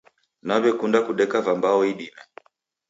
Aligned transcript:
Nawekunda 0.41 0.99
kudeka 1.05 1.37
vambao 1.45 1.85
idime 1.91 2.21